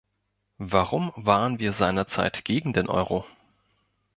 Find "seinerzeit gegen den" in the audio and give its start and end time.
1.73-2.89